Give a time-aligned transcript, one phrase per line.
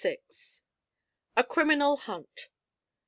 [1.37, 2.49] A CRIMINAL HUNT.